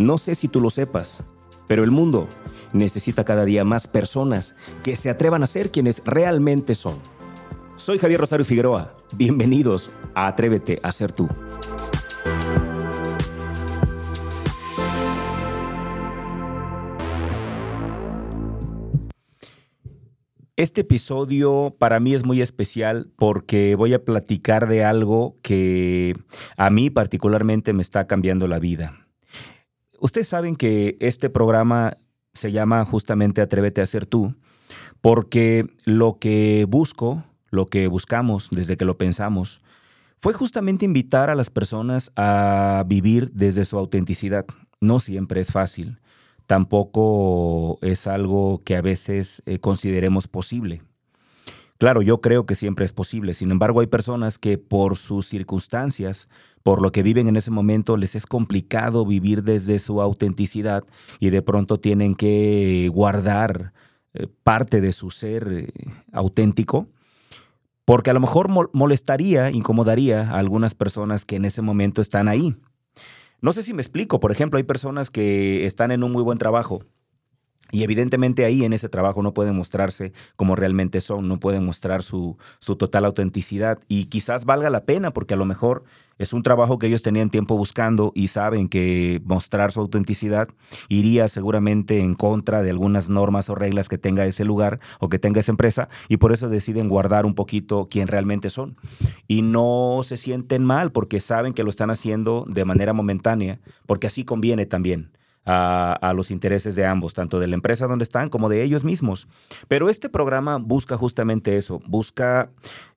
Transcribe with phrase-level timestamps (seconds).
[0.00, 1.22] No sé si tú lo sepas,
[1.68, 2.26] pero el mundo
[2.72, 6.96] necesita cada día más personas que se atrevan a ser quienes realmente son.
[7.76, 8.96] Soy Javier Rosario Figueroa.
[9.14, 11.28] Bienvenidos a Atrévete a ser tú.
[20.56, 26.16] Este episodio para mí es muy especial porque voy a platicar de algo que
[26.56, 29.09] a mí particularmente me está cambiando la vida.
[30.00, 31.96] Ustedes saben que este programa
[32.34, 34.34] se llama justamente Atrévete a ser tú
[35.00, 39.62] porque lo que busco, lo que buscamos desde que lo pensamos,
[40.20, 44.46] fue justamente invitar a las personas a vivir desde su autenticidad.
[44.80, 45.98] No siempre es fácil
[46.50, 50.82] tampoco es algo que a veces eh, consideremos posible.
[51.80, 56.28] Claro, yo creo que siempre es posible, sin embargo hay personas que por sus circunstancias,
[56.62, 60.84] por lo que viven en ese momento, les es complicado vivir desde su autenticidad
[61.20, 63.72] y de pronto tienen que guardar
[64.12, 65.72] eh, parte de su ser eh,
[66.12, 66.86] auténtico,
[67.86, 72.56] porque a lo mejor molestaría, incomodaría a algunas personas que en ese momento están ahí.
[73.40, 74.20] No sé si me explico.
[74.20, 76.84] Por ejemplo, hay personas que están en un muy buen trabajo
[77.70, 82.02] y evidentemente ahí en ese trabajo no pueden mostrarse como realmente son, no pueden mostrar
[82.02, 83.78] su, su, total autenticidad.
[83.88, 85.84] Y quizás valga la pena porque a lo mejor
[86.20, 90.48] es un trabajo que ellos tenían tiempo buscando y saben que mostrar su autenticidad
[90.90, 95.18] iría seguramente en contra de algunas normas o reglas que tenga ese lugar o que
[95.18, 98.76] tenga esa empresa y por eso deciden guardar un poquito quién realmente son.
[99.28, 104.06] Y no se sienten mal porque saben que lo están haciendo de manera momentánea, porque
[104.06, 105.12] así conviene también
[105.44, 109.28] a, los intereses de ambos, tanto de la empresa donde están como de ellos mismos.
[109.68, 112.50] Pero este programa busca justamente eso, busca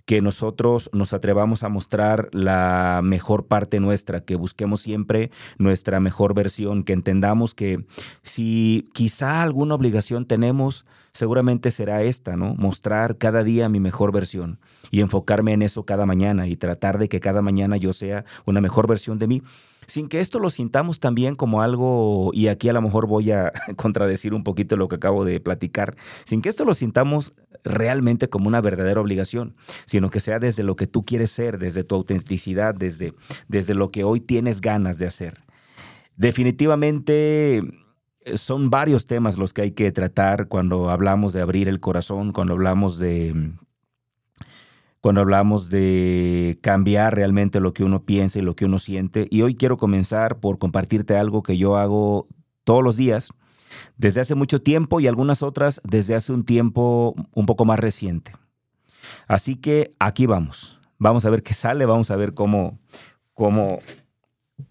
[0.06, 6.34] que nosotros nos atrevamos a mostrar la mejor parte nuestra, que busquemos siempre nuestra mejor
[6.34, 7.86] versión, que entendamos que
[8.22, 12.56] si quizá alguna obligación tenemos, seguramente será esta, ¿no?
[12.56, 14.60] Mostrar cada día mi mejor versión
[14.92, 18.60] y enfocarme en eso cada mañana y tratar de que cada mañana yo sea una
[18.60, 19.44] mejor versión de mí
[19.88, 23.52] sin que esto lo sintamos también como algo, y aquí a lo mejor voy a
[23.76, 25.96] contradecir un poquito lo que acabo de platicar,
[26.26, 27.34] sin que esto lo sintamos
[27.64, 29.56] realmente como una verdadera obligación,
[29.86, 33.14] sino que sea desde lo que tú quieres ser, desde tu autenticidad, desde,
[33.48, 35.44] desde lo que hoy tienes ganas de hacer.
[36.16, 37.64] Definitivamente
[38.26, 42.32] eh, son varios temas los que hay que tratar cuando hablamos de abrir el corazón,
[42.32, 43.54] cuando hablamos de
[45.04, 49.28] cuando hablamos de cambiar realmente lo que uno piensa y lo que uno siente.
[49.30, 52.30] Y hoy quiero comenzar por compartirte algo que yo hago
[52.64, 53.34] todos los días,
[53.98, 58.32] desde hace mucho tiempo y algunas otras desde hace un tiempo un poco más reciente.
[59.28, 60.80] Así que aquí vamos.
[61.00, 62.80] Vamos a ver qué sale, vamos a ver cómo,
[63.34, 63.80] cómo,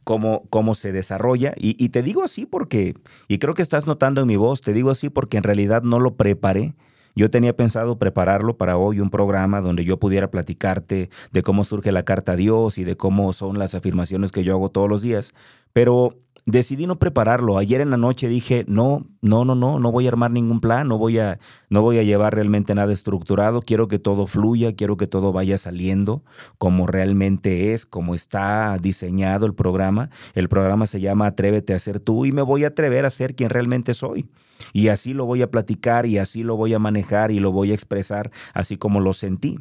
[0.02, 1.52] cómo, cómo se desarrolla.
[1.58, 2.94] Y, y te digo así porque,
[3.28, 6.00] y creo que estás notando en mi voz, te digo así porque en realidad no
[6.00, 6.74] lo preparé
[7.14, 11.92] yo tenía pensado prepararlo para hoy un programa donde yo pudiera platicarte de cómo surge
[11.92, 15.02] la carta a Dios y de cómo son las afirmaciones que yo hago todos los
[15.02, 15.34] días,
[15.72, 17.58] pero decidí no prepararlo.
[17.58, 20.88] Ayer en la noche dije, no, no, no, no, no voy a armar ningún plan,
[20.88, 21.38] no voy a,
[21.70, 25.58] no voy a llevar realmente nada estructurado, quiero que todo fluya, quiero que todo vaya
[25.58, 26.24] saliendo
[26.58, 30.10] como realmente es, como está diseñado el programa.
[30.34, 33.34] El programa se llama Atrévete a ser tú y me voy a atrever a ser
[33.34, 34.28] quien realmente soy.
[34.72, 37.72] Y así lo voy a platicar y así lo voy a manejar y lo voy
[37.72, 39.58] a expresar así como lo sentí.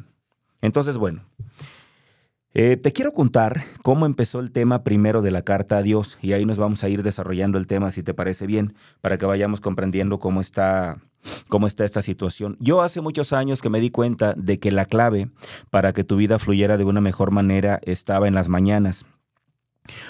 [0.60, 1.24] Entonces, bueno,
[2.54, 6.32] eh, te quiero contar cómo empezó el tema primero de la carta a Dios y
[6.32, 9.60] ahí nos vamos a ir desarrollando el tema si te parece bien, para que vayamos
[9.60, 10.98] comprendiendo cómo está,
[11.48, 12.56] cómo está esta situación.
[12.60, 15.30] Yo hace muchos años que me di cuenta de que la clave
[15.70, 19.06] para que tu vida fluyera de una mejor manera estaba en las mañanas.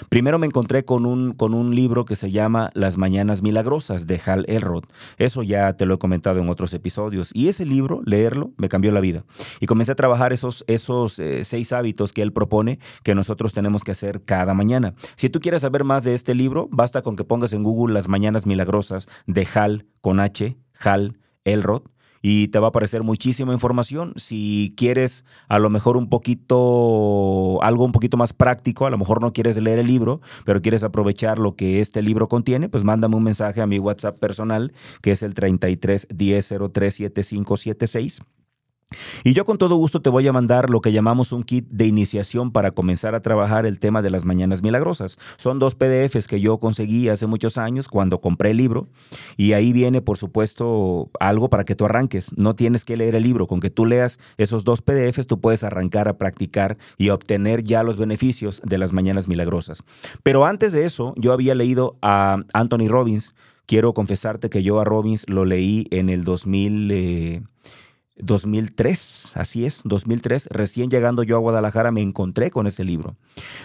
[0.09, 4.21] Primero me encontré con un, con un libro que se llama Las Mañanas Milagrosas de
[4.25, 4.83] Hal Elrod.
[5.17, 7.31] Eso ya te lo he comentado en otros episodios.
[7.33, 9.25] Y ese libro, leerlo, me cambió la vida.
[9.59, 13.83] Y comencé a trabajar esos, esos eh, seis hábitos que él propone que nosotros tenemos
[13.83, 14.93] que hacer cada mañana.
[15.15, 18.07] Si tú quieres saber más de este libro, basta con que pongas en Google Las
[18.07, 21.83] Mañanas Milagrosas de Hal con H, Hal Elrod
[22.23, 24.13] y te va a aparecer muchísima información.
[24.15, 29.21] Si quieres a lo mejor un poquito, algo un poquito más práctico, a lo mejor
[29.21, 33.17] no quieres leer el libro, pero quieres aprovechar lo que este libro contiene, pues mándame
[33.17, 38.21] un mensaje a mi WhatsApp personal, que es el 33 10 03 7576
[39.23, 41.85] Y yo con todo gusto te voy a mandar lo que llamamos un kit de
[41.85, 45.17] iniciación para comenzar a trabajar el tema de las mañanas milagrosas.
[45.37, 48.87] Son dos PDFs que yo conseguí hace muchos años cuando compré el libro
[49.37, 52.35] y ahí viene por supuesto algo para que tú arranques.
[52.37, 55.63] No tienes que leer el libro, con que tú leas esos dos PDFs tú puedes
[55.63, 59.83] arrancar a practicar y obtener ya los beneficios de las mañanas milagrosas.
[60.23, 63.35] Pero antes de eso yo había leído a Anthony Robbins.
[63.65, 67.47] Quiero confesarte que yo a Robbins lo leí en el 2000...
[68.17, 73.15] 2003, así es, 2003, recién llegando yo a Guadalajara me encontré con ese libro.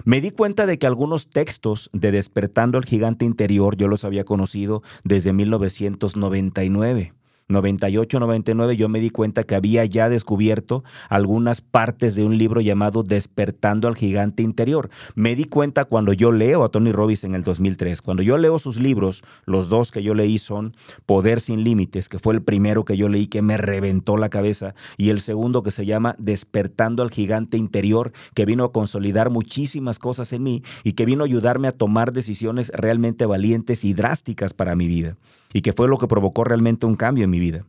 [0.05, 4.25] Me di cuenta de que algunos textos de Despertando al Gigante Interior yo los había
[4.25, 7.13] conocido desde 1999.
[7.49, 13.03] 98-99 yo me di cuenta que había ya descubierto algunas partes de un libro llamado
[13.03, 14.91] Despertando al Gigante Interior.
[15.15, 18.03] Me di cuenta cuando yo leo a Tony Robbins en el 2003.
[18.03, 20.75] Cuando yo leo sus libros, los dos que yo leí son
[21.07, 24.75] Poder sin Límites, que fue el primero que yo leí que me reventó la cabeza,
[24.99, 29.99] y el segundo que se llama Despertando al Gigante Interior, que vino a consolidar muchísimas
[29.99, 34.53] cosas en mí y que vino a ayudarme a tomar decisiones realmente valientes y drásticas
[34.53, 35.17] para mi vida
[35.59, 37.65] y que fue lo que provocó realmente un cambio en mi vida.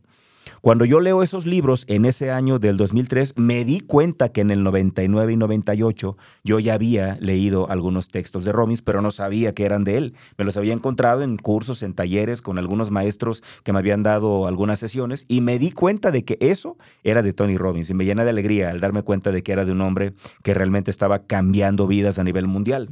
[0.60, 4.52] Cuando yo leo esos libros en ese año del 2003, me di cuenta que en
[4.52, 9.54] el 99 y 98 yo ya había leído algunos textos de Robbins, pero no sabía
[9.54, 10.14] que eran de él.
[10.38, 14.46] Me los había encontrado en cursos, en talleres, con algunos maestros que me habían dado
[14.46, 18.04] algunas sesiones y me di cuenta de que eso era de Tony Robbins y me
[18.04, 20.12] llena de alegría al darme cuenta de que era de un hombre
[20.44, 22.90] que realmente estaba cambiando vidas a nivel mundial.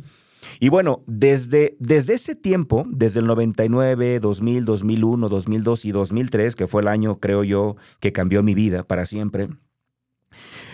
[0.60, 6.66] Y bueno, desde, desde ese tiempo, desde el 99, 2000, 2001, 2002 y 2003, que
[6.66, 9.48] fue el año, creo yo, que cambió mi vida para siempre,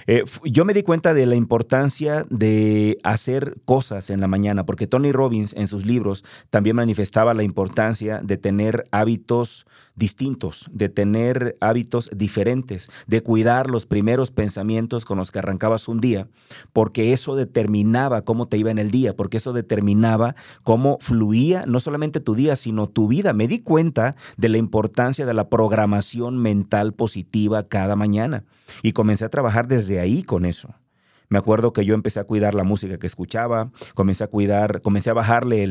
[0.07, 4.87] eh, yo me di cuenta de la importancia de hacer cosas en la mañana, porque
[4.87, 11.57] Tony Robbins en sus libros también manifestaba la importancia de tener hábitos distintos, de tener
[11.61, 16.29] hábitos diferentes, de cuidar los primeros pensamientos con los que arrancabas un día,
[16.73, 21.81] porque eso determinaba cómo te iba en el día, porque eso determinaba cómo fluía no
[21.81, 23.33] solamente tu día, sino tu vida.
[23.33, 28.45] Me di cuenta de la importancia de la programación mental positiva cada mañana
[28.83, 30.75] y comencé a trabajar desde ahí con eso.
[31.35, 35.11] Me acuerdo que yo empecé a cuidar la música que escuchaba, comencé a cuidar, comencé
[35.11, 35.65] a bajarle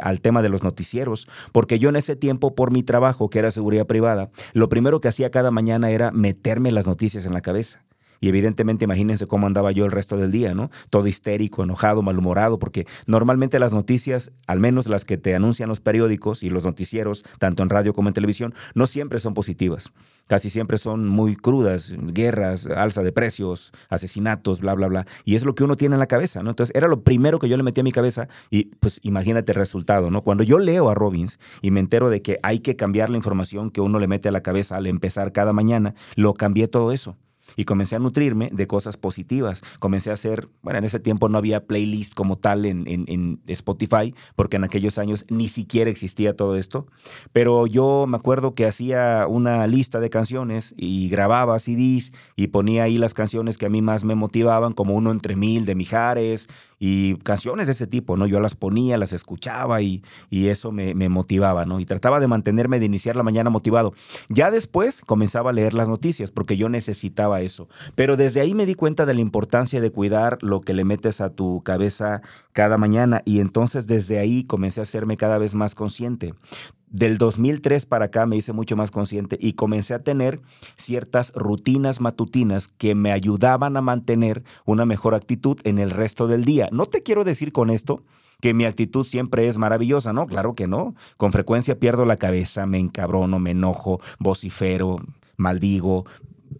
[0.00, 3.50] al tema de los noticieros, porque yo en ese tiempo, por mi trabajo, que era
[3.50, 7.82] seguridad privada, lo primero que hacía cada mañana era meterme las noticias en la cabeza.
[8.20, 10.70] Y evidentemente imagínense cómo andaba yo el resto del día, ¿no?
[10.90, 15.80] Todo histérico, enojado, malhumorado, porque normalmente las noticias, al menos las que te anuncian los
[15.80, 19.92] periódicos y los noticieros, tanto en radio como en televisión, no siempre son positivas.
[20.26, 25.06] Casi siempre son muy crudas, guerras, alza de precios, asesinatos, bla, bla, bla.
[25.24, 26.50] Y es lo que uno tiene en la cabeza, ¿no?
[26.50, 29.56] Entonces era lo primero que yo le metí a mi cabeza y pues imagínate el
[29.56, 30.22] resultado, ¿no?
[30.22, 33.70] Cuando yo leo a Robbins y me entero de que hay que cambiar la información
[33.70, 37.16] que uno le mete a la cabeza al empezar cada mañana, lo cambié todo eso
[37.58, 39.64] y comencé a nutrirme de cosas positivas.
[39.80, 44.14] Comencé a hacer, bueno, en ese tiempo no había playlist como tal en, en, Spotify,
[44.36, 46.86] porque en aquellos años ni siquiera existía todo esto,
[47.32, 52.84] pero yo me acuerdo que hacía una lista de canciones y grababa CDs y ponía
[52.84, 56.48] ahí las canciones que a mí más me motivaban, como uno entre mil de Mijares,
[56.78, 58.26] y canciones de ese tipo, ¿no?
[58.26, 61.80] Yo las ponía, las escuchaba y, y eso me, me, motivaba, ¿no?
[61.80, 63.92] Y trataba de mantenerme, de iniciar la mañana motivado.
[64.28, 67.68] Ya después comenzaba a leer las noticias porque yo necesitaba eso.
[67.94, 71.20] Pero desde ahí me di cuenta de la importancia de cuidar lo que le metes
[71.20, 72.22] a tu cabeza
[72.52, 76.34] cada mañana y entonces desde ahí comencé a hacerme cada vez más consciente
[76.90, 80.40] del 2003 para acá me hice mucho más consciente y comencé a tener
[80.76, 86.44] ciertas rutinas matutinas que me ayudaban a mantener una mejor actitud en el resto del
[86.44, 86.68] día.
[86.72, 88.02] No te quiero decir con esto
[88.40, 90.26] que mi actitud siempre es maravillosa, ¿no?
[90.26, 90.94] Claro que no.
[91.16, 94.98] Con frecuencia pierdo la cabeza, me encabrono, me enojo, vocifero,
[95.36, 96.06] maldigo,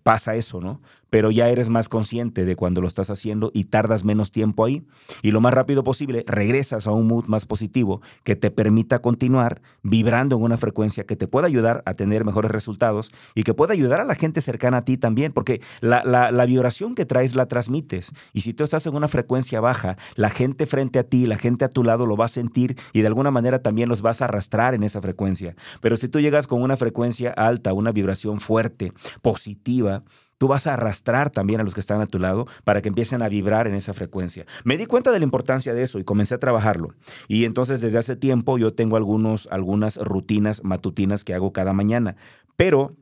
[0.02, 0.80] pasa eso, ¿no?
[1.10, 4.82] Pero ya eres más consciente de cuando lo estás haciendo y tardas menos tiempo ahí.
[5.22, 9.62] Y lo más rápido posible regresas a un mood más positivo que te permita continuar
[9.82, 13.72] vibrando en una frecuencia que te pueda ayudar a tener mejores resultados y que pueda
[13.72, 17.46] ayudar a la gente cercana a ti también, porque la, la, vibración que traes la
[17.46, 18.12] transmites.
[18.32, 21.64] Y si tú estás en una frecuencia baja, la gente frente a ti, la gente
[21.64, 24.26] a tu lado lo va a sentir y de alguna manera también los vas a
[24.26, 25.54] arrastrar en esa frecuencia.
[25.80, 30.04] Pero si tú llegas con una frecuencia alta, una vibración fuerte, positiva,
[30.38, 33.22] tú vas a arrastrar también a los que están a tu lado para que empiecen
[33.22, 34.46] a vibrar en esa frecuencia.
[34.64, 36.94] Me di cuenta de la importancia de eso y comencé a trabajarlo.
[37.26, 42.16] Y entonces desde hace tiempo yo tengo algunos, algunas rutinas matutinas que hago cada mañana.
[42.56, 42.96] Pero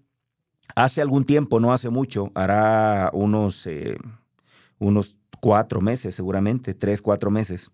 [0.75, 3.67] hace algún tiempo, no hace mucho, hará unos...
[3.67, 3.97] Eh,
[4.79, 7.71] unos cuatro meses, seguramente, tres, cuatro meses,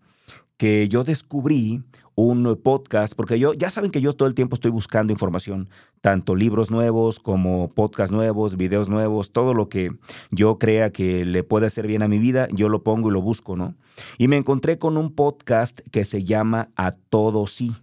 [0.63, 1.83] que yo descubrí
[2.15, 5.69] un podcast, porque yo, ya saben que yo todo el tiempo estoy buscando información,
[6.01, 9.91] tanto libros nuevos como podcasts nuevos, videos nuevos, todo lo que
[10.31, 13.21] yo crea que le puede hacer bien a mi vida, yo lo pongo y lo
[13.21, 13.75] busco, ¿no?
[14.19, 17.75] Y me encontré con un podcast que se llama A Todo Sí.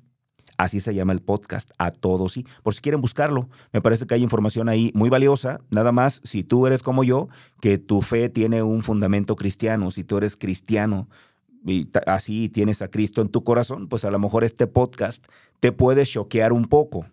[0.59, 2.45] Así se llama el podcast, a todo sí.
[2.63, 5.61] Por si quieren buscarlo, me parece que hay información ahí muy valiosa.
[5.69, 7.29] Nada más, si tú eres como yo,
[7.61, 11.07] que tu fe tiene un fundamento cristiano, si tú eres cristiano,
[11.65, 15.25] y así tienes a Cristo en tu corazón, pues a lo mejor este podcast
[15.59, 17.05] te puede choquear un poco.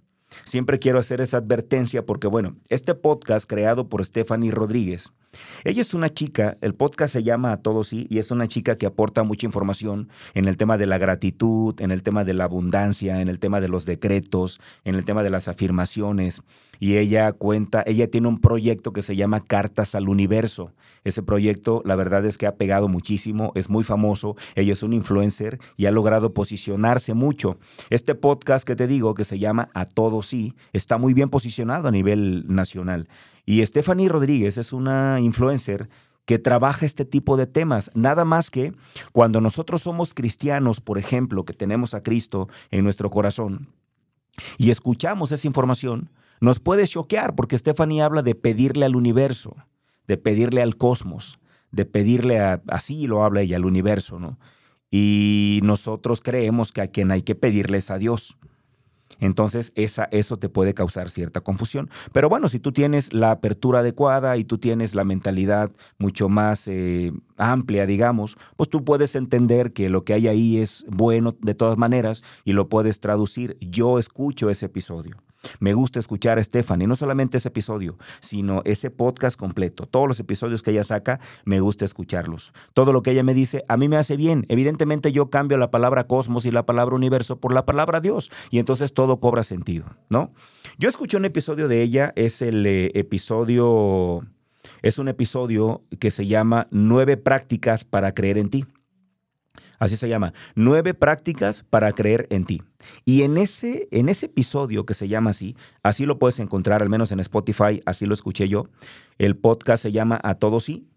[0.45, 5.13] Siempre quiero hacer esa advertencia porque, bueno, este podcast creado por Stephanie Rodríguez,
[5.65, 8.77] ella es una chica, el podcast se llama A Todos Sí, y es una chica
[8.77, 12.45] que aporta mucha información en el tema de la gratitud, en el tema de la
[12.45, 16.43] abundancia, en el tema de los decretos, en el tema de las afirmaciones.
[16.79, 20.73] Y ella cuenta, ella tiene un proyecto que se llama Cartas al Universo.
[21.05, 24.93] Ese proyecto, la verdad es que ha pegado muchísimo, es muy famoso, ella es un
[24.93, 27.59] influencer y ha logrado posicionarse mucho.
[27.91, 31.89] Este podcast que te digo, que se llama A Todos Sí, está muy bien posicionado
[31.89, 33.09] a nivel nacional.
[33.47, 35.89] Y Stephanie Rodríguez es una influencer
[36.27, 37.91] que trabaja este tipo de temas.
[37.95, 38.73] Nada más que
[39.13, 43.69] cuando nosotros somos cristianos, por ejemplo, que tenemos a Cristo en nuestro corazón
[44.59, 46.11] y escuchamos esa información,
[46.41, 49.57] nos puede choquear porque Stephanie habla de pedirle al universo,
[50.09, 51.39] de pedirle al cosmos,
[51.71, 54.39] de pedirle a, así lo habla ella, al universo, ¿no?
[54.91, 58.39] Y nosotros creemos que a quien hay que pedirles a Dios.
[59.19, 61.91] Entonces, esa, eso te puede causar cierta confusión.
[62.13, 66.69] Pero bueno, si tú tienes la apertura adecuada y tú tienes la mentalidad mucho más
[66.69, 71.55] eh, amplia, digamos, pues tú puedes entender que lo que hay ahí es bueno de
[71.55, 73.57] todas maneras y lo puedes traducir.
[73.61, 75.17] Yo escucho ese episodio.
[75.61, 79.87] Me gusta escuchar a Stephanie, no solamente ese episodio, sino ese podcast completo.
[79.87, 82.53] Todos los episodios que ella saca, me gusta escucharlos.
[82.75, 84.45] Todo lo que ella me dice, a mí me hace bien.
[84.49, 88.59] Evidentemente yo cambio la palabra cosmos y la palabra universo por la palabra Dios y
[88.59, 90.33] entonces todo cobra sentido, ¿no?
[90.79, 94.27] Yo escuché un episodio de ella, es el eh, episodio,
[94.83, 98.65] es un episodio que se llama Nueve prácticas para creer en ti.
[99.79, 100.33] Así se llama.
[100.55, 102.63] Nueve prácticas para creer en ti.
[103.05, 106.89] Y en ese, en ese episodio que se llama así, así lo puedes encontrar, al
[106.89, 108.69] menos en Spotify, así lo escuché yo.
[109.19, 110.89] El podcast se llama A Todo Sí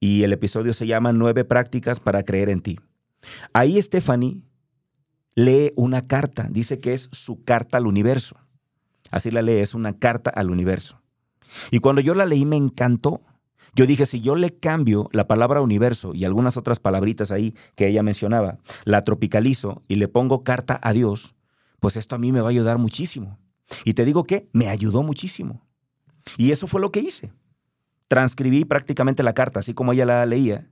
[0.00, 2.78] y el episodio se llama Nueve prácticas para creer en ti.
[3.52, 4.42] Ahí Stephanie
[5.34, 8.36] lee una carta, dice que es su carta al universo.
[9.10, 11.00] Así la lee, es una carta al universo.
[11.70, 13.22] Y cuando yo la leí me encantó
[13.76, 17.86] yo dije, si yo le cambio la palabra universo y algunas otras palabritas ahí que
[17.86, 21.34] ella mencionaba, la tropicalizo y le pongo carta a Dios,
[21.78, 23.38] pues esto a mí me va a ayudar muchísimo.
[23.84, 25.66] Y te digo que me ayudó muchísimo.
[26.38, 27.34] Y eso fue lo que hice.
[28.08, 30.70] Transcribí prácticamente la carta, así como ella la leía,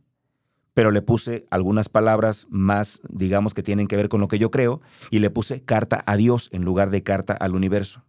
[0.72, 4.50] pero le puse algunas palabras más, digamos, que tienen que ver con lo que yo
[4.50, 4.80] creo,
[5.10, 8.02] y le puse carta a Dios en lugar de carta al universo.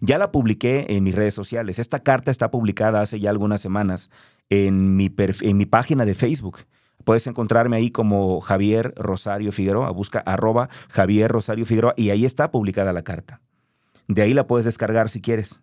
[0.00, 1.78] Ya la publiqué en mis redes sociales.
[1.78, 4.10] Esta carta está publicada hace ya algunas semanas
[4.48, 6.60] en mi, en mi página de Facebook.
[7.04, 9.90] Puedes encontrarme ahí como Javier Rosario Figueroa.
[9.90, 13.40] Busca arroba Javier Rosario Figueroa y ahí está publicada la carta.
[14.06, 15.60] De ahí la puedes descargar si quieres.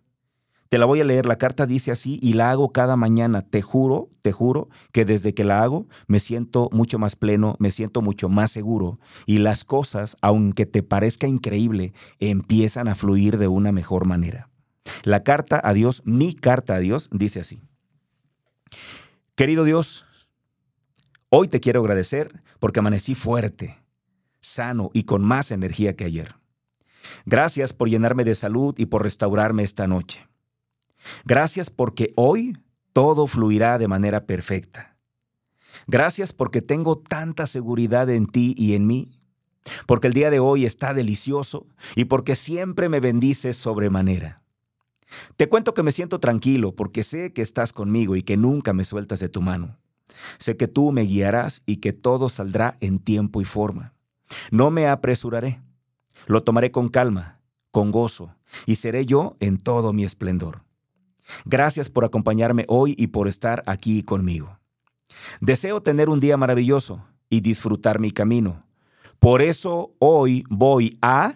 [0.68, 3.40] Te la voy a leer, la carta dice así y la hago cada mañana.
[3.40, 7.70] Te juro, te juro que desde que la hago me siento mucho más pleno, me
[7.70, 13.48] siento mucho más seguro y las cosas, aunque te parezca increíble, empiezan a fluir de
[13.48, 14.50] una mejor manera.
[15.04, 17.62] La carta a Dios, mi carta a Dios, dice así.
[19.36, 20.04] Querido Dios,
[21.30, 23.78] hoy te quiero agradecer porque amanecí fuerte,
[24.40, 26.34] sano y con más energía que ayer.
[27.24, 30.28] Gracias por llenarme de salud y por restaurarme esta noche.
[31.24, 32.56] Gracias porque hoy
[32.92, 34.96] todo fluirá de manera perfecta.
[35.86, 39.20] Gracias porque tengo tanta seguridad en ti y en mí,
[39.86, 44.42] porque el día de hoy está delicioso y porque siempre me bendices sobremanera.
[45.36, 48.84] Te cuento que me siento tranquilo porque sé que estás conmigo y que nunca me
[48.84, 49.78] sueltas de tu mano.
[50.38, 53.94] Sé que tú me guiarás y que todo saldrá en tiempo y forma.
[54.50, 55.62] No me apresuraré.
[56.26, 58.34] Lo tomaré con calma, con gozo,
[58.66, 60.67] y seré yo en todo mi esplendor.
[61.44, 64.58] Gracias por acompañarme hoy y por estar aquí conmigo.
[65.40, 68.64] Deseo tener un día maravilloso y disfrutar mi camino.
[69.18, 71.34] Por eso hoy voy a...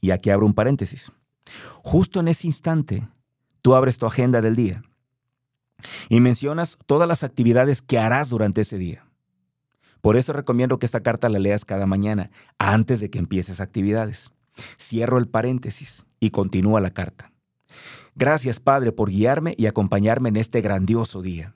[0.00, 1.12] Y aquí abro un paréntesis.
[1.82, 3.08] Justo en ese instante,
[3.62, 4.82] tú abres tu agenda del día
[6.08, 9.06] y mencionas todas las actividades que harás durante ese día.
[10.00, 14.32] Por eso recomiendo que esta carta la leas cada mañana, antes de que empieces actividades.
[14.78, 17.32] Cierro el paréntesis y continúa la carta.
[18.14, 21.54] Gracias, Padre, por guiarme y acompañarme en este grandioso día.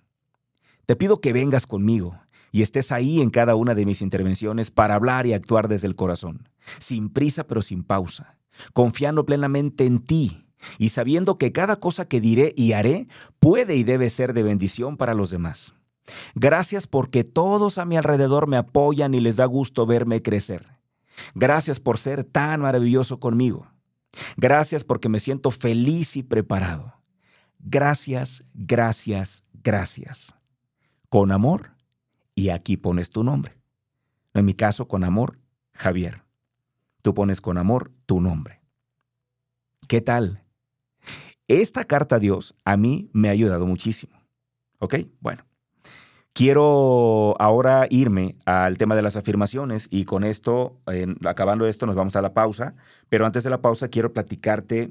[0.86, 2.18] Te pido que vengas conmigo
[2.52, 5.96] y estés ahí en cada una de mis intervenciones para hablar y actuar desde el
[5.96, 8.38] corazón, sin prisa pero sin pausa,
[8.72, 10.46] confiando plenamente en ti
[10.78, 13.08] y sabiendo que cada cosa que diré y haré
[13.40, 15.74] puede y debe ser de bendición para los demás.
[16.34, 20.64] Gracias porque todos a mi alrededor me apoyan y les da gusto verme crecer.
[21.34, 23.66] Gracias por ser tan maravilloso conmigo.
[24.36, 26.94] Gracias porque me siento feliz y preparado.
[27.58, 30.34] Gracias, gracias, gracias.
[31.08, 31.74] Con amor,
[32.34, 33.56] y aquí pones tu nombre.
[34.34, 35.38] En mi caso, con amor,
[35.72, 36.22] Javier.
[37.02, 38.60] Tú pones con amor tu nombre.
[39.88, 40.42] ¿Qué tal?
[41.46, 44.18] Esta carta a Dios a mí me ha ayudado muchísimo.
[44.78, 44.96] ¿Ok?
[45.20, 45.44] Bueno.
[46.34, 50.80] Quiero ahora irme al tema de las afirmaciones y con esto,
[51.24, 52.74] acabando esto, nos vamos a la pausa.
[53.08, 54.90] Pero antes de la pausa, quiero platicarte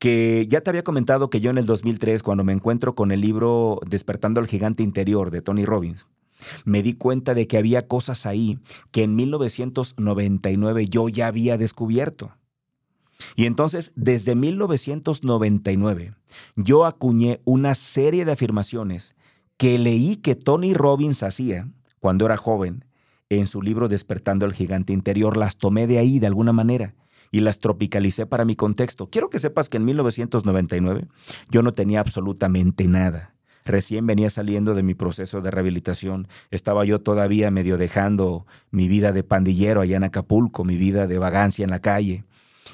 [0.00, 3.20] que ya te había comentado que yo en el 2003, cuando me encuentro con el
[3.20, 6.08] libro Despertando al Gigante Interior de Tony Robbins,
[6.64, 8.58] me di cuenta de que había cosas ahí
[8.90, 12.32] que en 1999 yo ya había descubierto.
[13.36, 16.14] Y entonces, desde 1999,
[16.56, 19.14] yo acuñé una serie de afirmaciones
[19.60, 22.86] que leí que Tony Robbins hacía cuando era joven
[23.28, 25.36] en su libro Despertando al Gigante Interior.
[25.36, 26.94] Las tomé de ahí de alguna manera
[27.30, 29.10] y las tropicalicé para mi contexto.
[29.10, 31.08] Quiero que sepas que en 1999
[31.50, 33.34] yo no tenía absolutamente nada.
[33.66, 36.26] Recién venía saliendo de mi proceso de rehabilitación.
[36.50, 41.18] Estaba yo todavía medio dejando mi vida de pandillero allá en Acapulco, mi vida de
[41.18, 42.24] vagancia en la calle.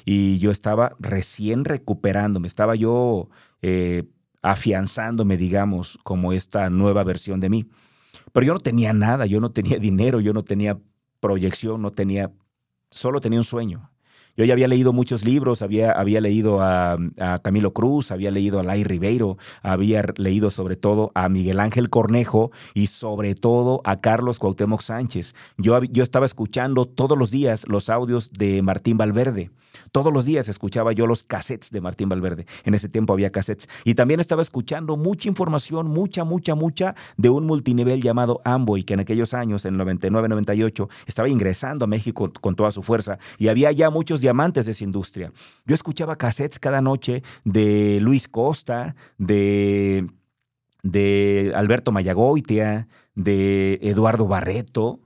[0.05, 3.27] Y yo estaba recién recuperándome, estaba yo
[3.61, 4.05] eh,
[4.51, 7.65] afianzándome, digamos, como esta nueva versión de mí.
[8.31, 10.77] Pero yo no tenía nada, yo no tenía dinero, yo no tenía
[11.19, 12.31] proyección, no tenía,
[12.89, 13.89] solo tenía un sueño.
[14.37, 16.97] Yo ya había leído muchos libros, había, había leído a,
[17.41, 22.51] Camilo Cruz, había leído a Lai Ribeiro, había leído sobre todo a Miguel Ángel Cornejo
[22.75, 25.33] y sobre todo a Carlos Cuauhtémoc Sánchez.
[25.57, 29.49] Yo, yo estaba escuchando todos los días los audios de Martín Valverde.
[29.91, 32.45] Todos los días escuchaba yo los cassettes de Martín Valverde.
[32.63, 33.69] En ese tiempo había cassettes.
[33.83, 38.93] Y también estaba escuchando mucha información, mucha, mucha, mucha, de un multinivel llamado Amboy, que
[38.93, 43.17] en aquellos años, en 99, 98, estaba ingresando a México con toda su fuerza.
[43.37, 45.31] Y había ya muchos diamantes de esa industria.
[45.65, 50.05] Yo escuchaba cassettes cada noche de Luis Costa, de,
[50.83, 54.99] de Alberto Mayagoitia, de Eduardo Barreto,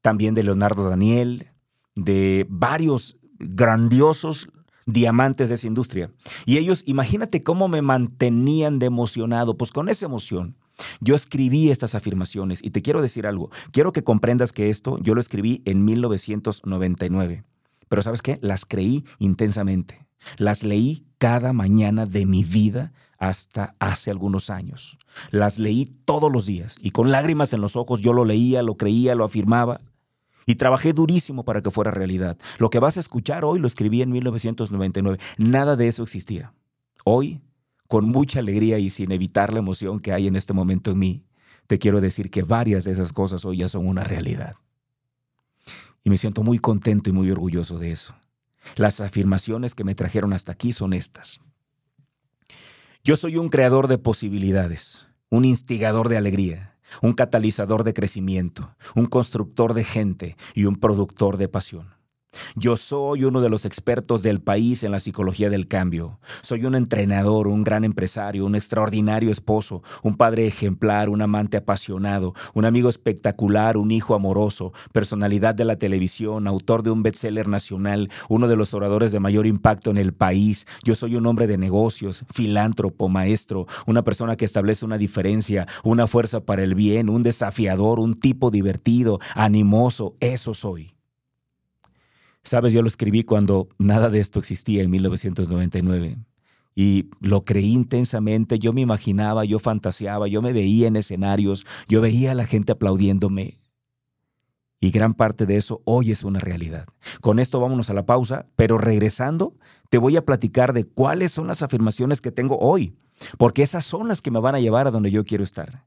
[0.00, 1.50] también de Leonardo Daniel,
[1.96, 4.48] de varios grandiosos
[4.86, 6.10] diamantes de esa industria.
[6.46, 10.56] Y ellos, imagínate cómo me mantenían de emocionado, pues con esa emoción.
[11.00, 13.50] Yo escribí estas afirmaciones y te quiero decir algo.
[13.70, 17.44] Quiero que comprendas que esto yo lo escribí en 1999.
[17.88, 18.38] Pero sabes qué?
[18.42, 20.06] Las creí intensamente.
[20.38, 24.98] Las leí cada mañana de mi vida hasta hace algunos años.
[25.30, 28.76] Las leí todos los días y con lágrimas en los ojos yo lo leía, lo
[28.76, 29.80] creía, lo afirmaba.
[30.48, 32.38] Y trabajé durísimo para que fuera realidad.
[32.58, 35.18] Lo que vas a escuchar hoy lo escribí en 1999.
[35.38, 36.52] Nada de eso existía.
[37.04, 37.40] Hoy,
[37.88, 41.24] con mucha alegría y sin evitar la emoción que hay en este momento en mí,
[41.66, 44.54] te quiero decir que varias de esas cosas hoy ya son una realidad.
[46.06, 48.14] Y me siento muy contento y muy orgulloso de eso.
[48.76, 51.40] Las afirmaciones que me trajeron hasta aquí son estas.
[53.02, 59.06] Yo soy un creador de posibilidades, un instigador de alegría un catalizador de crecimiento, un
[59.06, 61.95] constructor de gente y un productor de pasión.
[62.54, 66.18] Yo soy uno de los expertos del país en la psicología del cambio.
[66.42, 72.34] Soy un entrenador, un gran empresario, un extraordinario esposo, un padre ejemplar, un amante apasionado,
[72.54, 78.10] un amigo espectacular, un hijo amoroso, personalidad de la televisión, autor de un bestseller nacional,
[78.28, 80.66] uno de los oradores de mayor impacto en el país.
[80.82, 86.06] Yo soy un hombre de negocios, filántropo, maestro, una persona que establece una diferencia, una
[86.06, 90.14] fuerza para el bien, un desafiador, un tipo divertido, animoso.
[90.20, 90.95] Eso soy.
[92.46, 96.18] Sabes, yo lo escribí cuando nada de esto existía en 1999
[96.76, 102.00] y lo creí intensamente, yo me imaginaba, yo fantaseaba, yo me veía en escenarios, yo
[102.00, 103.58] veía a la gente aplaudiéndome.
[104.78, 106.86] Y gran parte de eso hoy es una realidad.
[107.20, 109.56] Con esto vámonos a la pausa, pero regresando
[109.90, 112.94] te voy a platicar de cuáles son las afirmaciones que tengo hoy,
[113.38, 115.84] porque esas son las que me van a llevar a donde yo quiero estar.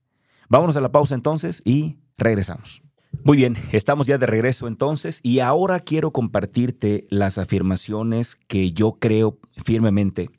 [0.49, 2.81] Vámonos a la pausa entonces y regresamos.
[3.23, 8.93] Muy bien, estamos ya de regreso entonces y ahora quiero compartirte las afirmaciones que yo
[8.93, 10.29] creo firmemente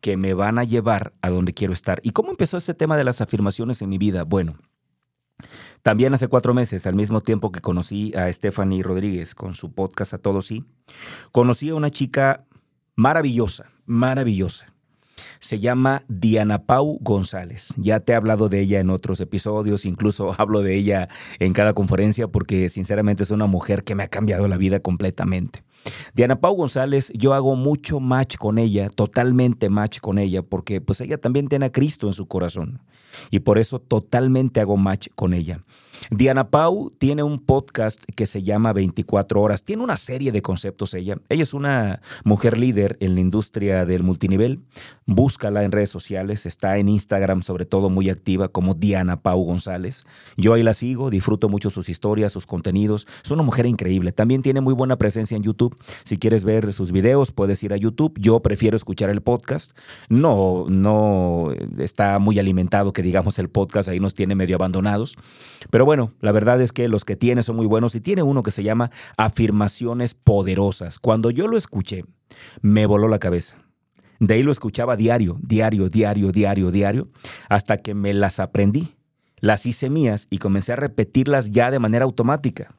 [0.00, 2.00] que me van a llevar a donde quiero estar.
[2.02, 4.24] ¿Y cómo empezó ese tema de las afirmaciones en mi vida?
[4.24, 4.56] Bueno,
[5.82, 10.14] también hace cuatro meses, al mismo tiempo que conocí a Stephanie Rodríguez con su podcast
[10.14, 10.64] A Todos Sí,
[11.30, 12.46] conocí a una chica
[12.96, 14.73] maravillosa, maravillosa.
[15.44, 17.74] Se llama Diana Pau González.
[17.76, 21.74] Ya te he hablado de ella en otros episodios, incluso hablo de ella en cada
[21.74, 25.62] conferencia porque sinceramente es una mujer que me ha cambiado la vida completamente.
[26.14, 31.02] Diana Pau González, yo hago mucho match con ella, totalmente match con ella, porque pues
[31.02, 32.80] ella también tiene a Cristo en su corazón
[33.30, 35.60] y por eso totalmente hago match con ella.
[36.10, 39.62] Diana Pau tiene un podcast que se llama 24 horas.
[39.62, 41.16] Tiene una serie de conceptos ella.
[41.28, 44.60] Ella es una mujer líder en la industria del multinivel.
[45.06, 46.46] Búscala en redes sociales.
[46.46, 50.04] Está en Instagram, sobre todo muy activa, como Diana Pau González.
[50.36, 53.06] Yo ahí la sigo, disfruto mucho sus historias, sus contenidos.
[53.22, 54.12] Es una mujer increíble.
[54.12, 55.76] También tiene muy buena presencia en YouTube.
[56.04, 58.14] Si quieres ver sus videos, puedes ir a YouTube.
[58.18, 59.76] Yo prefiero escuchar el podcast.
[60.08, 65.16] No, no está muy alimentado que digamos el podcast ahí nos tiene medio abandonados.
[65.70, 68.42] Pero bueno, la verdad es que los que tiene son muy buenos y tiene uno
[68.42, 70.98] que se llama Afirmaciones Poderosas.
[70.98, 72.04] Cuando yo lo escuché,
[72.60, 73.58] me voló la cabeza.
[74.20, 77.08] De ahí lo escuchaba diario, diario, diario, diario, diario,
[77.48, 78.94] hasta que me las aprendí.
[79.38, 82.76] Las hice mías y comencé a repetirlas ya de manera automática.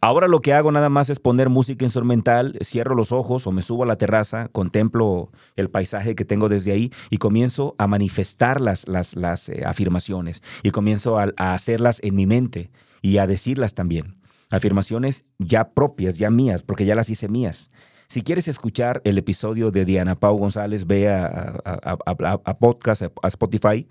[0.00, 3.62] Ahora lo que hago nada más es poner música instrumental, cierro los ojos o me
[3.62, 8.60] subo a la terraza, contemplo el paisaje que tengo desde ahí y comienzo a manifestar
[8.60, 12.70] las, las, eh, afirmaciones y comienzo a, hacerlas en mi mente
[13.02, 14.16] y a decirlas también.
[14.50, 17.70] Afirmaciones ya propias, ya mías, porque ya las hice mías.
[18.08, 23.86] Si quieres escuchar el episodio de Diana Pau González, ve a, podcast, a Spotify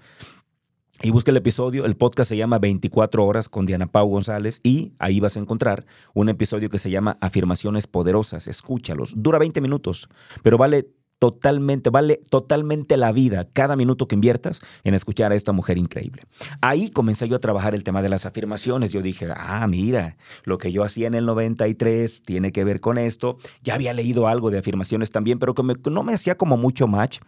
[1.01, 4.91] y busca el episodio, el podcast se llama 24 horas con Diana Pau González y
[4.99, 8.47] ahí vas a encontrar un episodio que se llama Afirmaciones Poderosas.
[8.47, 9.13] Escúchalos.
[9.15, 10.09] Dura 20 minutos,
[10.43, 15.51] pero vale totalmente, vale totalmente la vida cada minuto que inviertas en escuchar a esta
[15.51, 16.23] mujer increíble.
[16.61, 18.91] Ahí comencé yo a trabajar el tema de las afirmaciones.
[18.91, 22.97] Yo dije, ah, mira, lo que yo hacía en el 93 tiene que ver con
[22.97, 23.37] esto.
[23.61, 27.19] Ya había leído algo de afirmaciones también, pero que no me hacía como mucho match,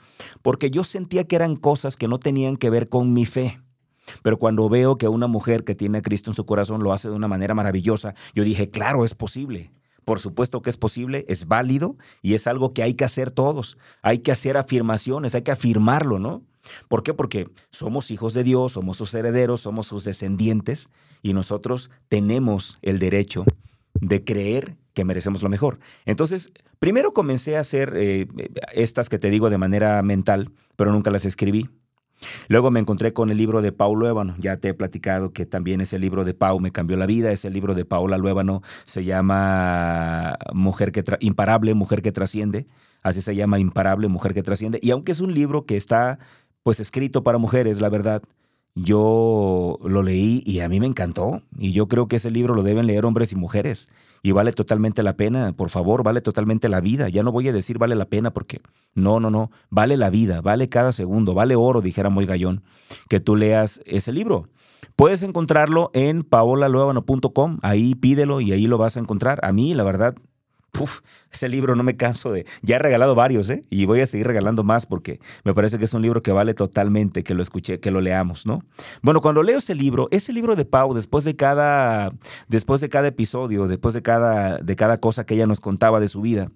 [0.41, 3.59] porque yo sentía que eran cosas que no tenían que ver con mi fe.
[4.23, 7.09] Pero cuando veo que una mujer que tiene a Cristo en su corazón lo hace
[7.09, 9.71] de una manera maravillosa, yo dije, claro, es posible.
[10.05, 13.77] Por supuesto que es posible, es válido y es algo que hay que hacer todos.
[14.01, 16.43] Hay que hacer afirmaciones, hay que afirmarlo, ¿no?
[16.87, 17.13] ¿Por qué?
[17.13, 20.89] Porque somos hijos de Dios, somos sus herederos, somos sus descendientes
[21.21, 23.45] y nosotros tenemos el derecho
[23.99, 25.79] de creer que merecemos lo mejor.
[26.05, 28.27] Entonces, primero comencé a hacer eh,
[28.73, 31.69] estas que te digo de manera mental, pero nunca las escribí.
[32.47, 34.35] Luego me encontré con el libro de Paulo Luébano.
[34.37, 37.31] Ya te he platicado que también ese libro de Pau me cambió la vida.
[37.31, 42.67] Ese libro de Paula Luébano se llama Mujer que Imparable, Mujer que Trasciende.
[43.03, 44.79] Así se llama Imparable, Mujer que Trasciende.
[44.81, 46.19] Y aunque es un libro que está
[46.63, 48.21] pues escrito para mujeres, la verdad,
[48.75, 51.41] yo lo leí y a mí me encantó.
[51.57, 53.89] Y yo creo que ese libro lo deben leer hombres y mujeres.
[54.23, 57.09] Y vale totalmente la pena, por favor, vale totalmente la vida.
[57.09, 58.61] Ya no voy a decir vale la pena porque
[58.93, 59.51] no, no, no.
[59.69, 62.63] Vale la vida, vale cada segundo, vale oro, dijera muy gallón,
[63.09, 64.47] que tú leas ese libro.
[64.95, 69.39] Puedes encontrarlo en paolaluevano.com, ahí pídelo y ahí lo vas a encontrar.
[69.43, 70.15] A mí, la verdad,
[70.79, 72.45] Uf, ese libro no me canso de...
[72.61, 73.61] Ya he regalado varios, ¿eh?
[73.69, 76.53] Y voy a seguir regalando más porque me parece que es un libro que vale
[76.53, 78.63] totalmente que lo escuche, que lo leamos, ¿no?
[79.01, 82.13] Bueno, cuando leo ese libro, ese libro de Pau, después de cada,
[82.47, 86.07] después de cada episodio, después de cada, de cada cosa que ella nos contaba de
[86.07, 86.51] su vida,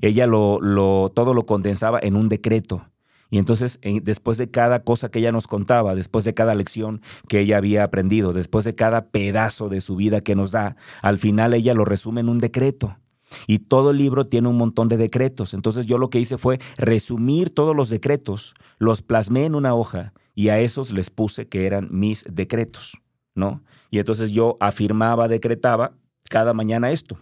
[0.00, 2.86] ella lo, lo, todo lo condensaba en un decreto.
[3.30, 7.40] Y entonces, después de cada cosa que ella nos contaba, después de cada lección que
[7.40, 11.54] ella había aprendido, después de cada pedazo de su vida que nos da, al final
[11.54, 12.98] ella lo resume en un decreto.
[13.46, 15.54] Y todo el libro tiene un montón de decretos.
[15.54, 20.12] Entonces yo lo que hice fue resumir todos los decretos, los plasmé en una hoja
[20.34, 22.98] y a esos les puse que eran mis decretos,
[23.34, 23.62] ¿no?
[23.90, 25.92] Y entonces yo afirmaba, decretaba
[26.30, 27.18] cada mañana esto.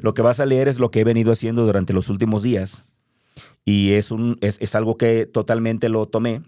[0.00, 2.84] Lo que vas a leer es lo que he venido haciendo durante los últimos días
[3.64, 6.42] y es, un, es, es algo que totalmente lo tomé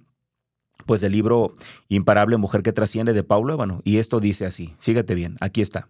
[0.87, 1.49] pues del libro
[1.89, 3.83] Imparable Mujer que Trasciende de Paulo Ébano.
[3.85, 5.89] Y esto dice así, fíjate bien, aquí está.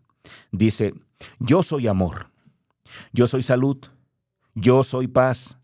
[0.51, 0.95] Dice,
[1.39, 2.31] yo soy amor
[3.13, 3.79] yo soy salud,
[4.55, 5.59] yo soy paz,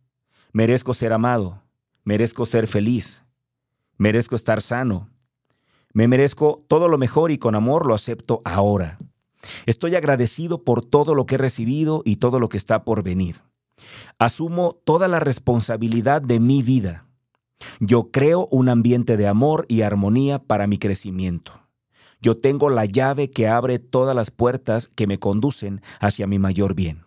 [0.52, 1.62] merezco ser amado,
[2.04, 3.24] merezco ser feliz,
[3.96, 5.10] merezco estar sano,
[5.92, 8.98] me merezco todo lo mejor y con amor lo acepto ahora.
[9.64, 13.42] Estoy agradecido por todo lo que he recibido y todo lo que está por venir.
[14.18, 17.06] Asumo toda la responsabilidad de mi vida.
[17.80, 21.52] Yo creo un ambiente de amor y armonía para mi crecimiento.
[22.20, 26.74] Yo tengo la llave que abre todas las puertas que me conducen hacia mi mayor
[26.74, 27.05] bien.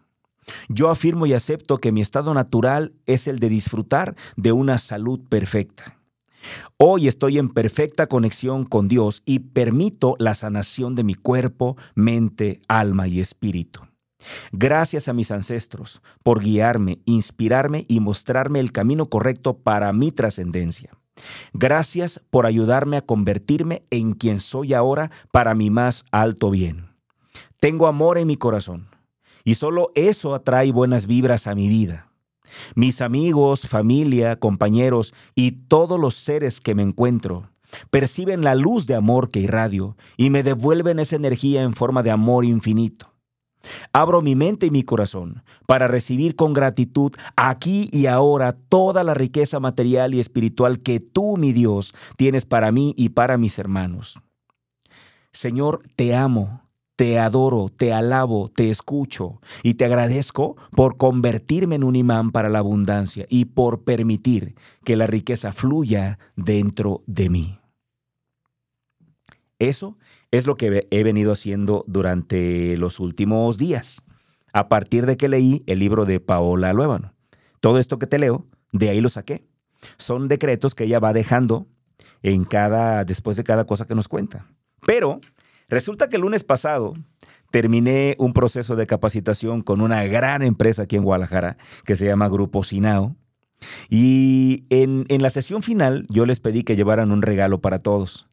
[0.67, 5.19] Yo afirmo y acepto que mi estado natural es el de disfrutar de una salud
[5.27, 5.99] perfecta.
[6.77, 12.61] Hoy estoy en perfecta conexión con Dios y permito la sanación de mi cuerpo, mente,
[12.67, 13.81] alma y espíritu.
[14.51, 20.97] Gracias a mis ancestros por guiarme, inspirarme y mostrarme el camino correcto para mi trascendencia.
[21.53, 26.89] Gracias por ayudarme a convertirme en quien soy ahora para mi más alto bien.
[27.59, 28.87] Tengo amor en mi corazón
[29.43, 32.11] y solo eso atrae buenas vibras a mi vida.
[32.75, 37.49] Mis amigos, familia, compañeros y todos los seres que me encuentro
[37.91, 42.11] perciben la luz de amor que irradio y me devuelven esa energía en forma de
[42.11, 43.13] amor infinito.
[43.91, 49.13] Abro mi mente y mi corazón para recibir con gratitud aquí y ahora toda la
[49.13, 54.19] riqueza material y espiritual que tú, mi Dios, tienes para mí y para mis hermanos.
[55.31, 56.68] Señor, te amo,
[56.99, 62.49] te adoro, te alabo, te escucho y te agradezco por convertirme en un imán para
[62.49, 67.57] la abundancia y por permitir que la riqueza fluya dentro de mí.
[69.59, 69.97] Eso
[70.31, 74.03] es lo que he venido haciendo durante los últimos días,
[74.51, 77.13] a partir de que leí el libro de Paola Luébano.
[77.61, 79.45] Todo esto que te leo, de ahí lo saqué.
[79.95, 81.65] Son decretos que ella va dejando
[82.23, 84.47] en cada, después de cada cosa que nos cuenta.
[84.85, 85.21] Pero
[85.69, 86.93] resulta que el lunes pasado
[87.51, 92.29] terminé un proceso de capacitación con una gran empresa aquí en Guadalajara que se llama
[92.29, 93.15] Grupo Sinao.
[93.89, 98.29] Y en, en la sesión final yo les pedí que llevaran un regalo para todos.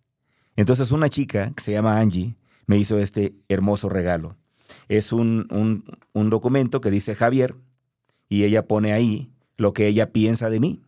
[0.54, 4.36] Entonces una chica que se llama Angie me hizo este hermoso regalo.
[4.88, 5.46] Es un,
[6.12, 7.56] un, documento que dice Javier
[8.28, 10.82] y ella pone ahí lo que ella piensa de mí.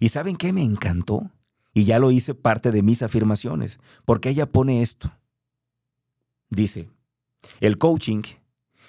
[0.00, 1.30] ¿Y saben qué me encantó?
[1.72, 5.12] Y ya lo hice parte de mis afirmaciones, porque ella pone esto.
[6.50, 6.90] Dice,
[7.60, 8.22] el coaching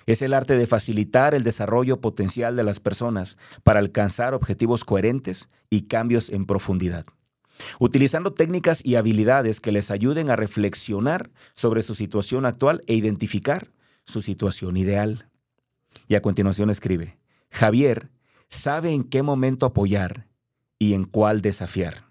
[0.06, 5.50] es el arte de facilitar el desarrollo potencial de las personas para alcanzar objetivos coherentes
[5.70, 7.06] y cambios en profundidad
[7.80, 13.72] utilizando técnicas y habilidades que les ayuden a reflexionar sobre su situación actual e identificar
[14.06, 15.28] su situación ideal.
[16.08, 17.18] Y a continuación escribe,
[17.52, 18.10] Javier
[18.50, 20.28] sabe en qué momento apoyar
[20.78, 22.06] y en cuál desafiar.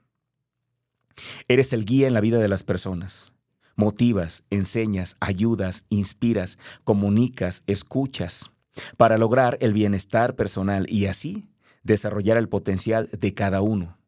[1.49, 3.33] Eres el guía en la vida de las personas.
[3.79, 8.51] Motivas, enseñas, ayudas, inspiras, comunicas, escuchas,
[8.99, 11.49] para lograr el bienestar personal y así
[11.83, 13.99] desarrollar el potencial de cada uno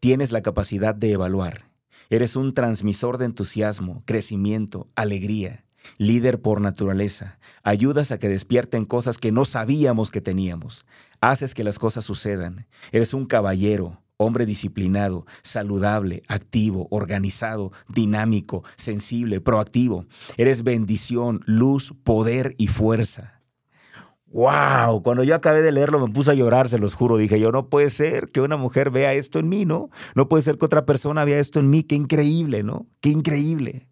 [0.00, 1.64] Tienes la capacidad de evaluar.
[2.10, 5.64] Eres un transmisor de entusiasmo, crecimiento, alegría,
[5.98, 7.38] líder por naturaleza.
[7.62, 10.86] Ayudas a que despierten cosas que no sabíamos que teníamos.
[11.20, 12.66] Haces que las cosas sucedan.
[12.92, 20.04] Eres un caballero, hombre disciplinado, saludable, activo, organizado, dinámico, sensible, proactivo.
[20.36, 23.40] Eres bendición, luz, poder y fuerza.
[24.26, 25.02] ¡Wow!
[25.02, 27.16] Cuando yo acabé de leerlo me puse a llorar, se los juro.
[27.16, 29.88] Dije yo, no puede ser que una mujer vea esto en mí, ¿no?
[30.14, 31.82] No puede ser que otra persona vea esto en mí.
[31.82, 32.86] Qué increíble, ¿no?
[33.00, 33.88] Qué increíble.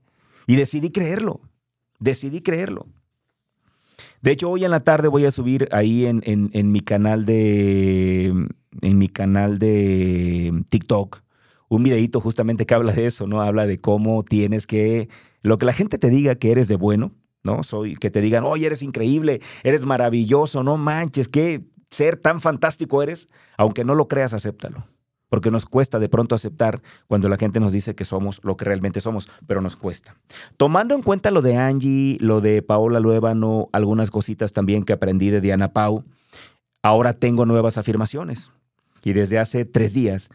[0.47, 1.41] Y decidí creerlo.
[1.99, 2.87] Decidí creerlo.
[4.27, 8.49] De hecho, hoy en la tarde voy a subir ahí en, en mi canal de.
[8.83, 11.23] en mi canal de TikTok
[11.69, 13.41] un videito justamente que habla de eso, ¿no?
[13.41, 15.09] Habla de cómo tienes que.
[15.43, 17.13] Lo que la gente te diga que eres de bueno,
[17.45, 17.63] ¿no?
[17.63, 23.05] Soy, que te digan, oye, eres increíble, eres maravilloso, no manches, qué ser tan fantástico
[23.05, 24.89] eres, aunque no lo creas, acéptalo.
[25.37, 28.65] Porque nos cuesta de pronto aceptar cuando la gente nos dice que somos lo que
[28.65, 30.17] realmente somos, pero nos cuesta.
[30.57, 35.29] Tomando en cuenta lo de Angie, lo de Paola Luébano, algunas cositas también que aprendí
[35.29, 36.05] de Diana Pau,
[36.83, 38.51] ahora tengo nuevas afirmaciones.
[39.05, 40.31] Y desde hace tres días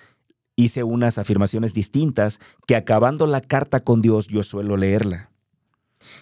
[0.55, 5.30] hice unas afirmaciones distintas que acabando la carta con Dios yo suelo leerla.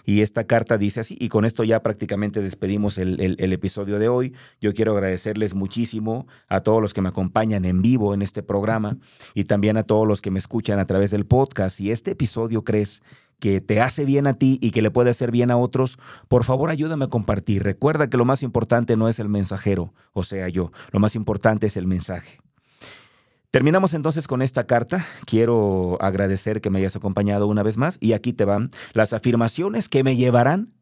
[0.04, 3.20] Y esta carta dice así, y con esto ya prácticamente despedimos el,
[3.52, 4.34] episodio de hoy.
[4.60, 8.98] Yo quiero agradecerles muchísimo a todos los que me acompañan en vivo en este programa
[9.34, 11.76] y también a todos los que me escuchan a través del podcast.
[11.76, 13.02] Si este episodio crees
[13.40, 16.44] que te hace bien a ti y que le puede hacer bien a otros, por
[16.44, 17.62] favor ayúdame a compartir.
[17.62, 21.66] Recuerda que lo más importante no es el mensajero, o sea yo, lo más importante
[21.66, 22.38] es el mensaje.
[23.50, 25.04] Terminamos entonces con esta carta.
[25.26, 29.88] Quiero agradecer que me hayas acompañado una vez más y aquí te van las afirmaciones
[29.88, 30.72] que me llevarán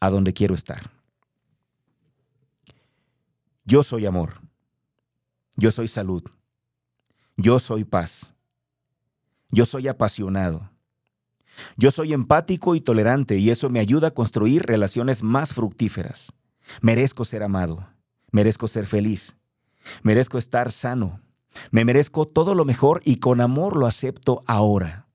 [0.00, 0.90] a donde quiero estar.
[3.64, 4.34] Yo soy amor.
[5.56, 6.22] Yo soy salud.
[7.36, 8.32] Yo soy paz.
[9.50, 10.70] Yo soy apasionado.
[11.76, 16.32] Yo soy empático y tolerante y eso me ayuda a construir relaciones más fructíferas.
[16.80, 17.88] Merezco ser amado.
[18.30, 19.36] Merezco ser feliz.
[20.02, 21.20] Merezco estar sano.
[21.70, 25.06] Me merezco todo lo mejor y con amor lo acepto ahora.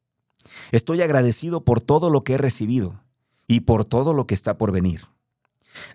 [0.72, 3.02] Estoy agradecido por todo lo que he recibido
[3.48, 5.02] y por todo lo que está por venir.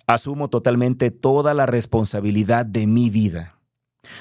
[0.07, 3.59] Asumo totalmente toda la responsabilidad de mi vida.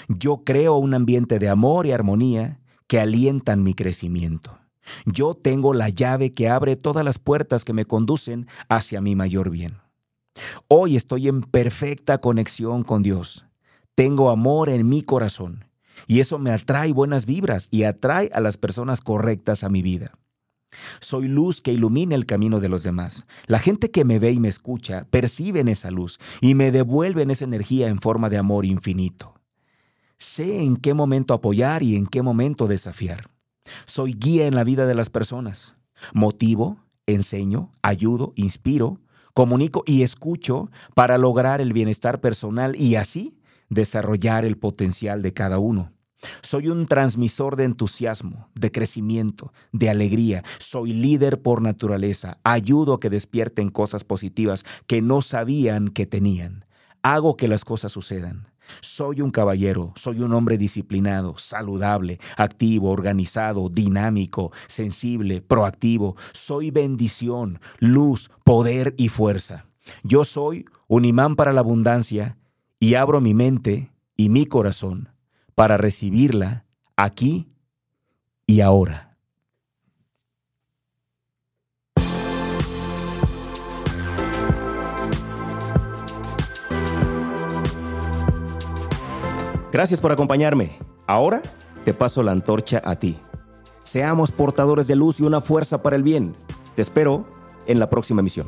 [0.08, 4.58] Yo creo un ambiente de amor y armonía que alientan mi crecimiento.
[5.06, 9.50] Yo tengo la llave que abre todas las puertas que me conducen hacia mi mayor
[9.50, 9.80] bien.
[10.68, 13.46] Hoy estoy en perfecta conexión con Dios.
[13.96, 15.67] Tengo amor en mi corazón
[16.06, 20.12] y eso me atrae buenas vibras y atrae a las personas correctas a mi vida.
[21.00, 23.26] Soy luz que ilumina el camino de los demás.
[23.48, 27.46] La gente que me ve y me escucha perciben esa luz y me devuelven esa
[27.46, 29.34] energía en forma de amor infinito.
[30.18, 33.30] Sé en qué momento apoyar y en qué momento desafiar.
[33.86, 35.76] Soy guía en la vida de las personas.
[36.14, 39.00] Motivo, enseño, ayudo, inspiro,
[39.34, 43.37] comunico y escucho para lograr el bienestar personal y así
[43.70, 45.94] desarrollar el potencial de cada uno.
[46.42, 50.44] Soy un transmisor de entusiasmo, de crecimiento, de alegría.
[50.58, 52.40] Soy líder por naturaleza.
[52.44, 56.66] Ayudo a que despierten cosas positivas que no sabían que tenían.
[57.04, 58.48] Hago que las cosas sucedan.
[58.82, 66.18] Soy un caballero, soy un hombre disciplinado, saludable, activo, organizado, dinámico, sensible, proactivo.
[66.34, 69.68] Soy bendición, luz, poder y fuerza.
[70.04, 72.38] Yo soy un imán para la abundancia
[72.80, 75.10] y abro mi mente y mi corazón
[75.56, 77.48] para recibirla aquí
[78.46, 79.08] y ahora.
[89.72, 90.78] Gracias por acompañarme.
[91.06, 91.42] Ahora
[91.86, 93.20] te paso la antorcha a ti.
[93.84, 96.36] Seamos portadores de luz y una fuerza para el bien.
[96.76, 97.28] Te espero
[97.68, 98.48] en la próxima emisión.